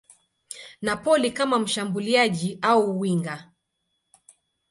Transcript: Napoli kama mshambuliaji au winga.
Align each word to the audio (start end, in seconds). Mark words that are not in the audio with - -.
Napoli 0.81 1.31
kama 1.31 1.59
mshambuliaji 1.59 2.59
au 2.61 2.99
winga. 2.99 3.51